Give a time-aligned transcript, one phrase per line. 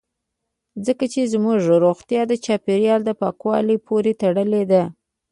[0.85, 4.83] ځکه چې زموږ روغتیا د چاپیریال په پاکوالي پورې تړلې ده